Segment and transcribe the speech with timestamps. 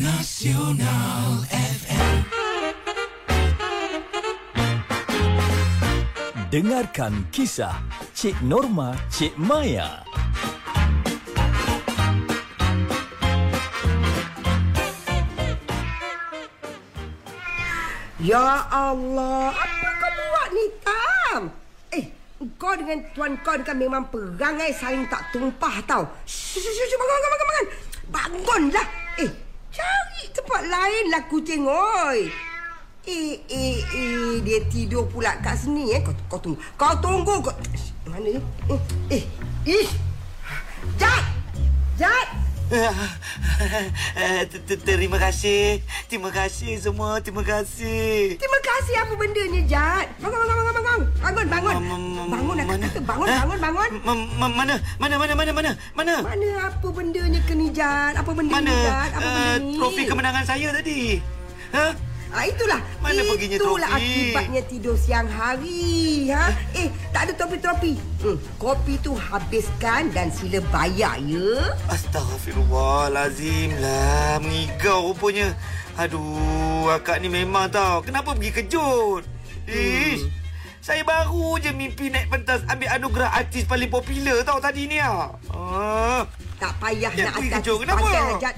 [0.00, 2.16] Nasional FM.
[6.48, 7.76] Dengarkan kisah
[8.16, 10.00] Cik Norma Cik Maya.
[18.24, 21.42] Ya Allah, apa kau buat ni, Tam?
[21.92, 22.04] Eh,
[22.56, 26.08] kau dengan tuan kau ni kan memang perangai saling tak tumpah tau.
[26.24, 27.66] Shh, shh, shh, bangun, bangun, bangun, bangun.
[28.08, 28.88] Bangunlah.
[29.20, 32.30] Eh, cari tempat lain lah kucing, oi.
[33.08, 36.04] Eh, eh, eh, dia tidur pula kat sini, eh.
[36.04, 36.60] Kau, kau tunggu.
[36.76, 37.34] Kau tunggu.
[37.40, 37.54] Kau...
[38.06, 38.42] Mana ni?
[39.08, 39.24] Eh,
[39.64, 39.86] eh.
[41.00, 41.24] Jat!
[41.96, 42.39] Jat!
[42.70, 49.66] Eh, ter- ter- Terima kasih Terima kasih semua Terima kasih Terima kasih apa benda ni,
[49.66, 50.06] Jat?
[50.22, 51.00] Bangun, bangun, bangun, bangun.
[51.20, 51.74] Bangun, bangun.
[52.30, 53.00] Bangun, aku kata.
[53.02, 53.90] Bangun, bangun, bangun.
[54.06, 54.14] Ma-
[54.46, 58.14] ma- Mana Mana mana mana mana Mana Mana apa bendanya ke ni, Jat?
[58.14, 59.10] Apa benda ni, Jat?
[59.18, 59.74] Apa eh, benda ni?
[59.76, 61.18] Trofi kemenangan saya tadi
[61.70, 61.86] Ha?
[62.30, 62.80] Ah, itulah.
[63.02, 64.06] Mana perginya itulah trofi?
[64.06, 66.30] akibatnya tidur siang hari.
[66.30, 66.54] Ha?
[66.78, 67.98] Eh, tak ada topi-topi.
[68.22, 71.74] Hmm, kopi tu habiskan dan sila bayar, ya?
[71.90, 75.56] Astaghfirullahalazim lah Mengigau rupanya
[75.98, 79.22] Aduh Akak ni memang tau Kenapa pergi kejut
[79.66, 80.24] Ish
[80.80, 85.34] Saya baru je mimpi naik pentas Ambil anugerah artis paling popular tau tadi ni ah.
[85.52, 86.24] Ah.
[86.60, 87.76] Tak payah Jat, nak atas kejut.
[87.84, 88.08] Kenapa?
[88.36, 88.54] Jat.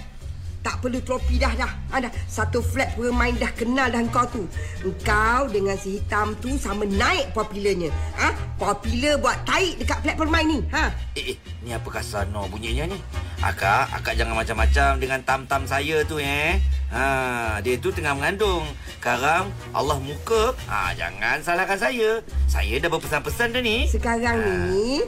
[0.62, 1.72] Tak perlu trofi dah dah.
[1.90, 2.12] Ha, dah.
[2.30, 4.46] Satu flat pemain dah kenal dah kau tu.
[4.86, 7.90] Engkau dengan si hitam tu sama naik popularnya.
[8.14, 8.30] Ha?
[8.62, 10.62] Popular buat taik dekat flat pemain ni.
[10.70, 10.94] Ha?
[11.18, 12.98] Eh, eh, ni apa kasar no bunyinya ni?
[13.42, 16.62] Akak, akak jangan macam-macam dengan tam-tam saya tu eh.
[16.94, 18.62] Ha, dia tu tengah mengandung.
[19.02, 20.54] Sekarang Allah muka.
[20.70, 22.22] Ha, jangan salahkan saya.
[22.46, 23.90] Saya dah berpesan-pesan dah ni.
[23.90, 25.02] Sekarang ni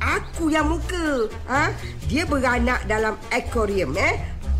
[0.00, 1.28] aku yang muka.
[1.44, 1.76] Ha?
[2.08, 4.16] Dia beranak dalam akuarium eh.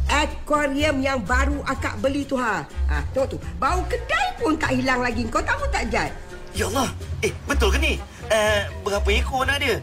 [0.08, 2.64] Akuarium yang baru akak beli tu ha.
[2.90, 3.38] Ha, tengok tu.
[3.56, 5.24] Bau kedai pun tak hilang lagi.
[5.28, 6.12] Kau tahu tak Jad?
[6.54, 6.90] Ya Allah.
[7.24, 7.98] Eh, betul ke ni?
[8.30, 9.82] Uh, berapa ekor nak dia?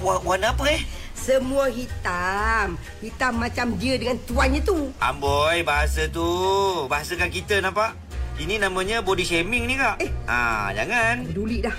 [0.00, 0.80] Warna apa eh?
[1.16, 2.78] Semua hitam.
[3.02, 4.94] Hitam macam dia dengan tuannya tu.
[5.02, 6.24] Amboi, bahasa tu.
[6.86, 7.98] Bahasakan kita nampak.
[8.36, 9.96] Ini namanya body shaming ni kak.
[10.04, 10.12] Eh.
[10.28, 11.24] Ah, jangan.
[11.24, 11.76] Peduli dah.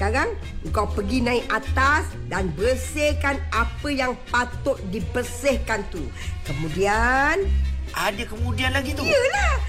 [0.00, 0.32] Sekarang
[0.72, 6.00] kau pergi naik atas dan bersihkan apa yang patut dibersihkan tu.
[6.48, 7.44] Kemudian
[7.92, 9.04] Ada kemudian lagi tu.
[9.04, 9.60] Yelah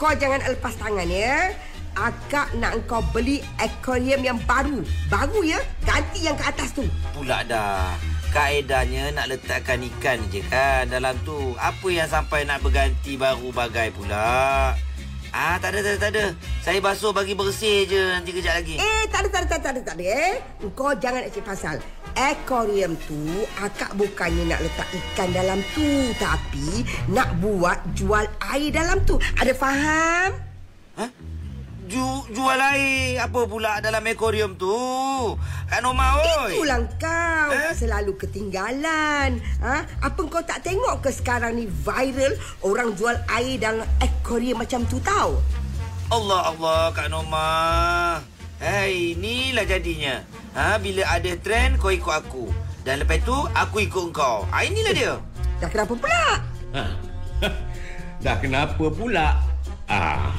[0.00, 1.52] Kau jangan lepas tangan ya
[1.92, 4.80] Akak nak kau beli akuarium yang baru
[5.12, 7.92] Baru ya Ganti yang ke atas tu Pula dah.
[8.32, 11.52] Kaedahnya nak letakkan ikan je kan dalam tu.
[11.60, 14.72] Apa yang sampai nak berganti baru bagai pula?
[15.36, 16.24] Ah, tak ada, tak ada, tak ada.
[16.64, 18.80] Saya basuh bagi bersih je nanti kejap lagi.
[18.80, 20.34] Eh tak ada tak ada tak ada tak ada, eh
[20.72, 21.76] Kau jangan nak cakap pasal
[22.16, 25.84] Akuarium tu Akak bukannya nak letak ikan dalam tu
[26.16, 26.80] Tapi
[27.12, 28.24] Nak buat jual
[28.56, 30.30] air dalam tu Ada faham?
[30.96, 31.04] Ha?
[31.86, 34.74] Ju, jual air apa pula dalam akuarium tu?
[35.70, 36.58] Kak Norma, oi.
[36.58, 37.70] Itulah kau Eh?
[37.78, 39.86] Selalu ketinggalan ha?
[40.02, 42.34] Apa kau tak tengok ke sekarang ni viral
[42.66, 45.38] Orang jual air dalam akuarium macam tu tau
[46.06, 47.50] Allah Allah Kak Norma.
[48.62, 50.22] Hei, inilah jadinya.
[50.54, 52.46] Ha, bila ada trend kau ikut aku.
[52.86, 54.46] Dan lepas tu aku ikut kau.
[54.54, 55.14] Ha, inilah dia.
[55.58, 56.22] Dah kenapa pula?
[56.78, 56.82] Ha.
[58.24, 59.34] Dah kenapa pula?
[59.90, 60.30] Ah,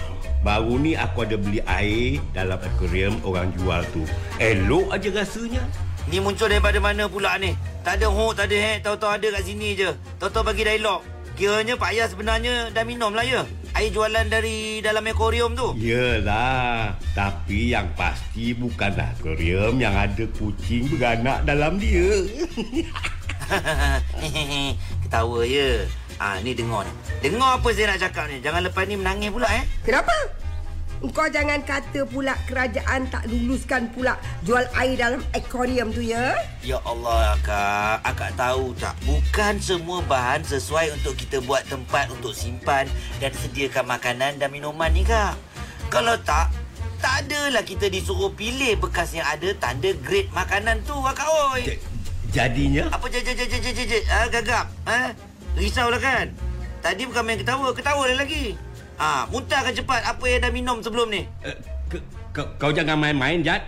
[0.45, 4.03] baru ni aku ada beli air dalam akuarium orang jual tu.
[4.37, 5.63] Elok aja rasanya.
[6.07, 7.51] Ni muncul daripada mana pula ni?
[7.83, 8.79] Tak ada hook, tak ada hack.
[8.83, 9.91] Tahu-tahu ada kat sini je.
[10.19, 11.03] Tahu-tahu bagi dialog.
[11.37, 13.45] Kiranya Pak Ayah sebenarnya dah minum lah ya.
[13.77, 15.77] Air jualan dari dalam akuarium tu.
[15.77, 22.09] Yelah, tapi yang pasti bukan akuarium yang ada kucing beranak dalam dia.
[25.03, 25.85] Ketawa ya.
[26.17, 26.93] Ah ni dengar ni.
[27.21, 28.41] Dengar apa saya nak cakap ni.
[28.41, 29.63] Jangan lepas ni menangis pula eh.
[29.85, 30.13] Kenapa?
[31.13, 36.33] Kau jangan kata pula kerajaan tak luluskan pula jual air dalam akuarium tu ya.
[36.65, 42.33] Ya Allah akak Akak tahu tak Bukan semua bahan sesuai untuk kita buat tempat untuk
[42.33, 42.89] simpan
[43.21, 45.37] Dan sediakan makanan dan minuman ni kak
[45.93, 46.49] Kalau tak
[46.97, 51.77] Tak adalah kita disuruh pilih bekas yang ada tanda grade makanan tu akak oi
[52.31, 55.11] Jadinya Apa je je je je je je je ha, Gagap ha?
[55.55, 56.31] Risau lah kan
[56.83, 58.53] Tadi bukan main ketawa Ketawa dah lagi
[58.99, 61.57] ha, Muntahkan cepat apa yang dah minum sebelum ni uh,
[61.87, 61.97] ke,
[62.35, 63.63] ke, kau jangan main-main, Jad.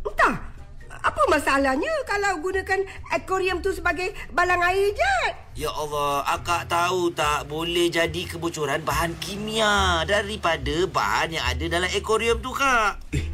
[0.00, 0.56] Entah.
[1.04, 2.80] Apa masalahnya kalau gunakan
[3.12, 5.16] akuarium tu sebagai balang air je?
[5.60, 11.92] Ya Allah, akak tahu tak boleh jadi kebocoran bahan kimia daripada bahan yang ada dalam
[11.92, 13.04] akuarium tu kak.
[13.12, 13.28] Eh,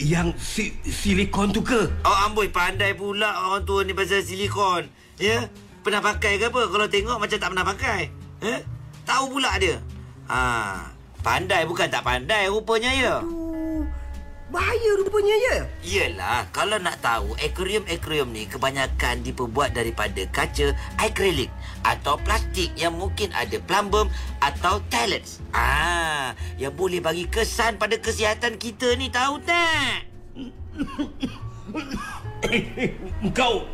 [0.00, 1.88] yang si, silikon tu ke?
[2.04, 4.88] Oh amboi pandai pula orang tua ni pasal silikon.
[5.20, 5.48] Ya?
[5.84, 6.62] Pernah pakai ke apa?
[6.68, 8.00] Kalau tengok macam tak pernah pakai.
[8.44, 8.60] Eh?
[9.06, 9.78] Tahu pula dia.
[10.26, 10.90] Ha,
[11.22, 13.14] pandai bukan tak pandai rupanya ya.
[13.22, 13.35] Aduh,
[14.46, 15.66] bahaya rupanya ya.
[15.82, 20.70] Yelah, kalau nak tahu, akuarium-akuarium ni kebanyakan diperbuat daripada kaca
[21.02, 21.50] akrilik
[21.82, 24.06] atau plastik yang mungkin ada plumbum
[24.38, 25.42] atau talents.
[25.50, 30.06] Ah, yang boleh bagi kesan pada kesihatan kita ni tahu tak?
[33.38, 33.66] Kau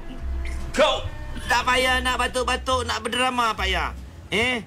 [0.73, 1.05] Kau
[1.51, 3.93] Tak payah nak batuk-batuk, nak berdrama payah.
[4.33, 4.65] Eh,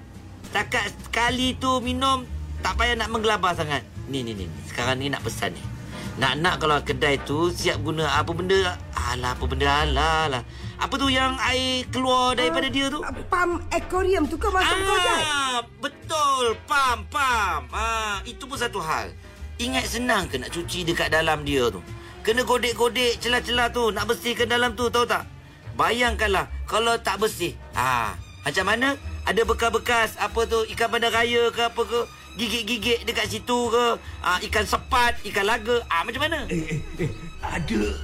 [0.54, 2.22] takat sekali tu minum,
[2.62, 3.82] tak payah nak menggelabah sangat.
[4.06, 4.46] Ni, ni, ni.
[4.70, 5.75] Sekarang ni nak pesan ni.
[6.16, 8.80] Nak-nak kalau kedai tu siap guna apa benda.
[8.96, 10.42] Alah, apa benda alah lah.
[10.80, 13.04] Apa tu yang air keluar daripada dia tu?
[13.04, 14.96] Ah, Pam akuarium tu kau masuk kau.
[14.96, 16.56] Ah, betul.
[16.64, 17.68] Pam, pam.
[17.68, 19.12] Ah, itu pun satu hal.
[19.60, 21.84] Ingat senang ke nak cuci dekat dalam dia tu?
[22.24, 23.92] Kena godek-godek celah-celah tu.
[23.92, 25.28] Nak bersihkan dalam tu, tahu tak?
[25.76, 27.52] Bayangkanlah kalau tak bersih.
[27.76, 28.96] Ah, macam mana?
[29.28, 32.00] Ada bekas-bekas apa tu ikan bandar raya ke apa ke?
[32.36, 33.86] Gigit-gigit dekat situ ke?
[34.20, 35.80] Ah, ikan sepat, ikan laga.
[35.88, 36.44] Ah, macam mana?
[36.52, 37.10] Eh, eh, eh
[37.40, 37.96] Ada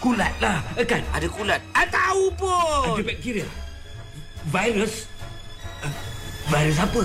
[0.00, 1.60] Kulat lah eh, Kan Ada kulat.
[1.74, 2.96] Ah, tahu pun.
[2.96, 3.46] Ada bakteria
[4.48, 5.10] Virus
[5.80, 5.92] Eh,
[6.48, 7.02] Virus apa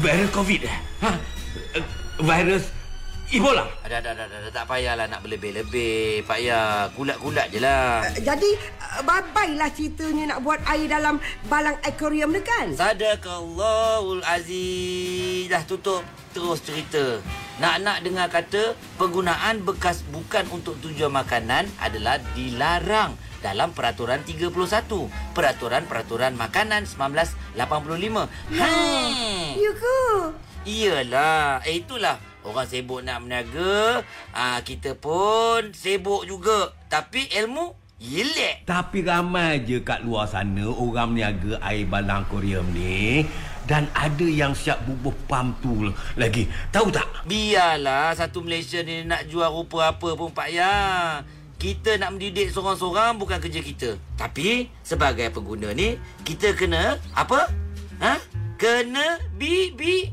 [0.00, 0.78] Virus COVID eh?
[1.04, 1.10] ha?
[1.76, 1.84] Eh,
[2.20, 2.64] Virus
[3.32, 4.48] Ebola Ada, ada, ada, ada.
[4.52, 6.20] Tak payahlah nak berlebih-lebih.
[6.28, 8.04] Pak Ya, kulat-kulat je lah.
[8.04, 11.16] Ah, Jadi, ah, babailah ceritanya nak buat air dalam
[11.48, 12.76] balang akuarium ni kan?
[12.76, 15.48] Sadaqallahul Aziz.
[15.48, 16.04] Dah tutup
[16.36, 17.24] terus cerita.
[17.56, 24.52] Nak-nak dengar kata penggunaan bekas bukan untuk tujuan makanan adalah dilarang dalam Peraturan 31.
[25.32, 28.28] Peraturan-peraturan makanan 1985.
[28.52, 29.56] Hmm.
[29.56, 30.00] Ya ke?
[30.68, 31.64] Iyalah.
[31.64, 32.31] Eh itulah.
[32.42, 34.02] Orang sibuk nak berniaga.
[34.34, 36.74] Ah, kita pun sibuk juga.
[36.90, 38.66] Tapi ilmu, yelek.
[38.66, 43.22] Tapi ramai je kat luar sana Orang meniaga air balang akuarium ni
[43.62, 45.86] Dan ada yang siap bubuh pam tu
[46.18, 50.74] lagi Tahu tak Biarlah satu Malaysia ni nak jual rupa apa pun Pak Ya.
[51.62, 53.94] Kita nak mendidik seorang-seorang bukan kerja kita.
[54.18, 55.94] Tapi sebagai pengguna ni,
[56.26, 57.46] kita kena apa?
[58.02, 58.18] Ha?
[58.58, 60.10] Kena bi bi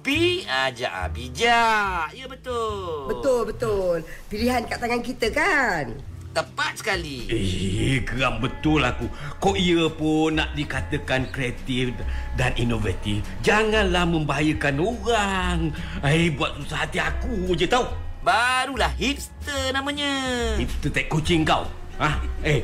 [0.00, 2.12] bi aja bijak.
[2.16, 3.08] Ya betul.
[3.12, 3.96] Betul, betul.
[4.32, 5.92] Pilihan kat tangan kita kan?
[6.30, 7.26] Tepat sekali.
[7.26, 9.10] Eh, geram betul aku.
[9.42, 11.90] Kok ia pun nak dikatakan kreatif
[12.38, 13.20] dan inovatif.
[13.42, 15.58] Janganlah membahayakan orang.
[16.06, 17.90] Eh, buat susah hati aku je tau.
[18.22, 20.12] Barulah hipster namanya.
[20.56, 21.66] Itu tek kucing kau.
[21.98, 22.22] Ha?
[22.46, 22.62] Eh,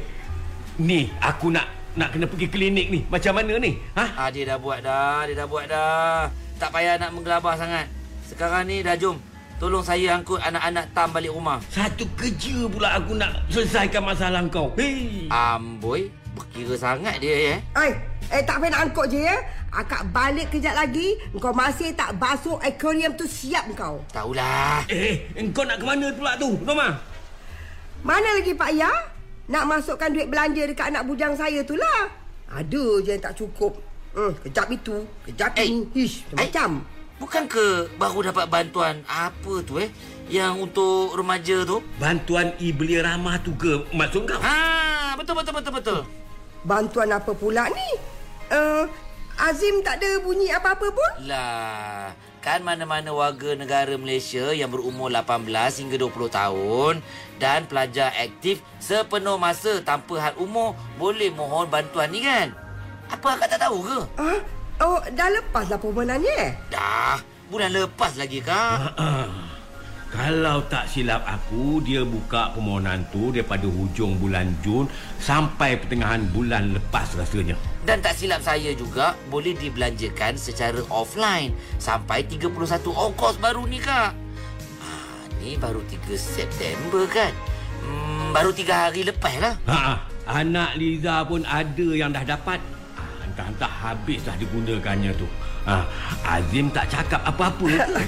[0.78, 1.66] ni aku nak
[1.98, 3.00] nak kena pergi klinik ni.
[3.10, 3.76] Macam mana ni?
[3.98, 4.04] Ha?
[4.14, 6.45] Ah dia dah buat dah, dia dah buat dah.
[6.56, 7.84] Tak payah nak menggelabah sangat.
[8.24, 9.20] Sekarang ni dah jom.
[9.56, 11.60] Tolong saya angkut anak-anak Tam balik rumah.
[11.72, 14.72] Satu kerja pula aku nak selesaikan masalah kau.
[14.76, 15.28] Hei.
[15.28, 17.58] Amboi, berkira sangat dia eh.
[17.76, 17.90] Oi,
[18.32, 19.36] eh tak payah nak angkut je ya.
[19.76, 24.00] Akak balik kejap lagi, kau masih tak basuh akuarium tu siap kau.
[24.08, 24.88] Tahulah.
[24.88, 26.96] Eh, engkau nak ke mana pula tu, Roma?
[28.00, 28.88] Mana lagi Pak Ya?
[29.52, 32.08] Nak masukkan duit belanja dekat anak bujang saya tu lah.
[32.48, 33.76] Ada je yang tak cukup.
[34.16, 35.84] Hmm, kejap itu, kejap Eh, ini.
[35.92, 36.80] Ish, macam.
[37.16, 39.88] Bukan ke baru dapat bantuan apa tu eh?
[40.28, 41.84] Yang untuk remaja tu?
[41.96, 44.40] Bantuan i-belia ramah tu ke maksud kau?
[44.40, 46.00] Ha, betul betul betul betul.
[46.60, 47.88] Bantuan apa pula ni?
[48.48, 48.84] Uh,
[49.36, 51.12] Azim tak ada bunyi apa-apa pun?
[51.28, 55.44] Lah, kan mana-mana warga negara Malaysia yang berumur 18
[55.76, 56.94] hingga 20 tahun
[57.36, 62.52] dan pelajar aktif sepenuh masa tanpa had umur boleh mohon bantuan ni kan?
[63.10, 63.98] Apa akak tak tahu ke?
[64.18, 64.38] Ah,
[64.82, 66.52] oh, dah lepas lah permohonannya eh?
[66.70, 67.18] Dah,
[67.50, 68.98] bulan lepas lagi kak.
[68.98, 69.30] Ah,
[70.06, 74.88] Kalau tak silap aku, dia buka permohonan tu daripada hujung bulan Jun
[75.20, 77.58] sampai pertengahan bulan lepas rasanya.
[77.84, 82.48] Dan tak silap saya juga boleh dibelanjakan secara offline sampai 31
[82.90, 84.14] Ogos baru ni kak.
[84.80, 84.88] Ha,
[85.42, 87.34] ni baru 3 September kan?
[87.84, 89.54] Hmm, baru 3 hari lepas lah.
[89.68, 92.58] Ha, anak Liza pun ada yang dah dapat.
[93.36, 95.28] Ah, Entah-entah habis dah digunakannya tu.
[95.68, 95.84] Ha,
[96.24, 98.00] Azim tak cakap apa-apa ke?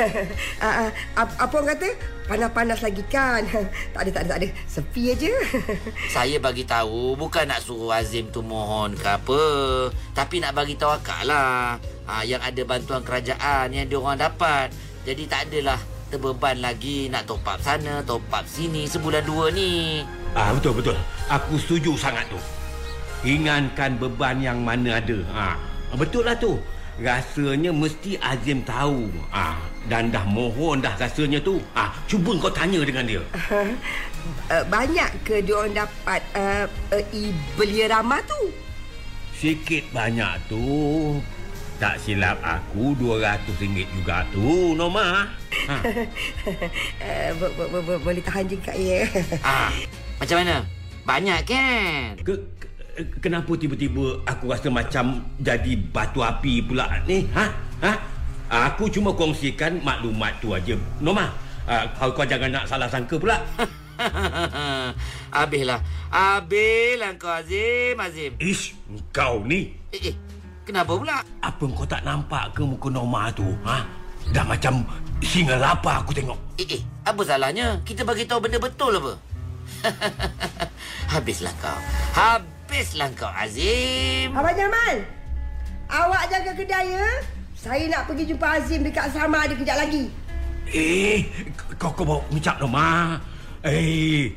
[0.64, 1.88] ah, ah, ap- apa orang kata?
[2.24, 3.44] Panas-panas lagi kan?
[3.92, 4.48] tak ada, tak ada, tak ada.
[4.64, 5.28] Sepi aja.
[6.16, 9.42] Saya bagi tahu bukan nak suruh Azim tu mohon ke apa.
[10.16, 11.76] Tapi nak bagi tahu akak lah.
[12.08, 14.72] Ha, yang ada bantuan kerajaan yang dia orang dapat.
[15.04, 15.76] Jadi tak adalah
[16.08, 20.00] terbeban lagi nak top up sana, top up sini sebulan dua ni.
[20.32, 20.96] Ah betul betul.
[21.28, 22.40] Aku setuju sangat tu.
[23.22, 25.18] Ringankan beban yang mana ada.
[25.30, 25.54] Ah
[25.94, 26.58] betul lah tu.
[26.98, 29.06] Rasanya mesti Azim tahu.
[29.30, 31.62] Ah dan dah mohon dah rasanya tu.
[31.72, 33.22] Ah cuba kau tanya dengan dia.
[34.50, 38.50] uh, banyak ke dia orang dapat uh, uh, i-belia ramah tu?
[39.32, 40.62] Sikit banyak tu.
[41.78, 43.58] tak silap aku RM200
[43.90, 45.26] juga tu, Norma.
[45.66, 45.76] Ha.
[45.82, 49.02] Uh, bo- bo- bo- bo- boleh tahan juga ya.
[49.42, 49.74] Ah,
[50.14, 50.62] macam mana?
[51.02, 52.22] Banyak kan?
[52.22, 52.38] Ke,
[53.20, 57.24] kenapa tiba-tiba aku rasa macam jadi batu api pula ni?
[57.32, 57.46] Ha?
[57.82, 57.92] Ha?
[58.68, 60.76] Aku cuma kongsikan maklumat tu aja.
[61.00, 61.32] Norma,
[61.64, 63.40] uh, kau, kau jangan nak salah sangka pula.
[65.36, 65.80] Habislah.
[66.12, 68.32] Habislah kau Azim, Azim.
[68.36, 68.76] Ish,
[69.08, 69.72] kau ni.
[69.88, 70.14] Eh, eh,
[70.68, 71.24] kenapa pula?
[71.40, 73.48] Apa kau tak nampak ke muka Norma tu?
[73.64, 73.88] Ha?
[74.36, 74.84] Dah macam
[75.24, 76.36] singa lapar aku tengok.
[76.60, 77.80] Eh, eh, apa salahnya?
[77.88, 79.12] Kita bagi tahu benda betul apa?
[81.12, 81.78] Habislah kau.
[82.72, 84.32] Habislah kau, Azim.
[84.32, 85.04] Abang Jamal,
[85.92, 87.04] awak jaga kedai ya.
[87.52, 90.08] Saya nak pergi jumpa Azim dekat sama ada kejap lagi.
[90.72, 91.28] Eh,
[91.76, 92.56] kau kau bawa micap.
[93.60, 94.32] Eh,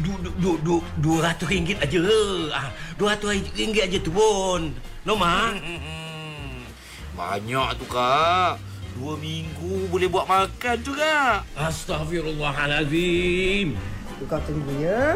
[0.00, 2.00] du, du, du, du, dua ratus ringgit aja.
[2.48, 4.72] Ah, dua ratus ringgit aja tu pun.
[5.04, 5.52] Norma.
[5.52, 6.64] Hmm,
[7.12, 8.56] banyak tu, Kak.
[8.96, 11.44] Dua minggu boleh buat makan juga.
[11.60, 13.97] Astaghfirullahalazim.
[14.26, 15.14] Kau tunggu ya.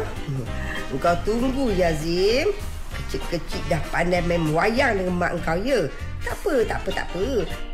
[1.01, 2.55] Kau tunggu ya Azim.
[2.93, 5.89] Kecil-kecil dah pandai main wayang dengan mak kau ya.
[6.23, 7.25] Tak apa, tak apa, tak apa.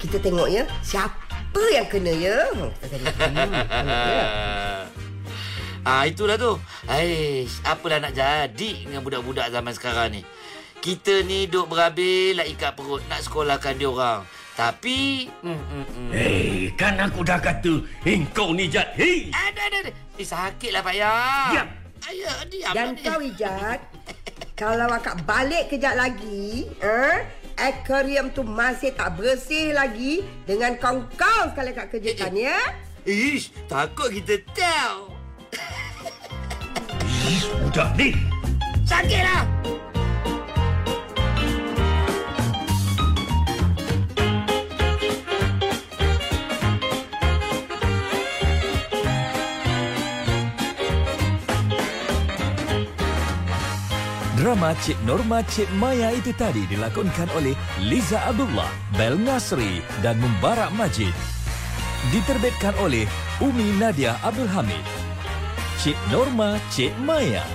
[0.02, 0.64] Kita tengok ya.
[0.82, 2.38] Siapa yang kena ya.
[2.56, 3.14] Hmm, Kita tengok.
[3.14, 4.24] Hmm, ya.
[5.88, 6.60] Ah itulah tu.
[6.92, 10.22] Aish, apalah nak jadi dengan budak-budak zaman sekarang ni.
[10.84, 14.28] Kita ni duk berabil lah ikat perut nak sekolahkan dia orang.
[14.60, 16.10] Tapi hmm, hmm, hmm.
[16.12, 18.92] Eh, kan aku dah kata, eh, kau ni jat.
[19.00, 19.32] Hei.
[19.32, 19.92] Ada ada ada.
[20.20, 21.16] Eh sakitlah Pak Ya.
[21.48, 21.68] Diam.
[22.12, 22.74] Ayo diam.
[22.76, 23.80] Dan lah kau Ijat,
[24.60, 27.24] kalau akak balik kejap lagi, eh,
[27.56, 32.60] aquarium tu masih tak bersih lagi dengan kau-kau sekali akak kerjakan ya.
[33.08, 35.16] Ish, takut kita tahu.
[37.08, 38.12] Ish, budak ni.
[38.84, 39.79] Sakitlah.
[54.50, 57.54] Drama Cik Norma Cik Maya itu tadi dilakonkan oleh
[57.86, 58.66] Liza Abdullah,
[58.98, 61.14] Bel Nasri dan Mubarak Majid.
[62.10, 63.06] Diterbitkan oleh
[63.46, 64.82] Umi Nadia Abdul Hamid.
[65.86, 67.46] Cik Norma Cik Maya